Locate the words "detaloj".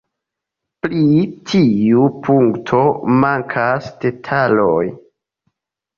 4.07-4.85